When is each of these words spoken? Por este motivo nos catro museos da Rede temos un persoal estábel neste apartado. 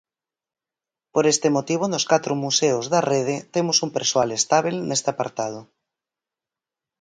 Por 1.13 1.25
este 1.33 1.47
motivo 1.57 1.83
nos 1.87 2.07
catro 2.11 2.33
museos 2.45 2.85
da 2.93 3.01
Rede 3.11 3.35
temos 3.53 3.77
un 3.85 3.89
persoal 3.97 4.29
estábel 4.39 4.75
neste 4.89 5.07
apartado. 5.11 5.61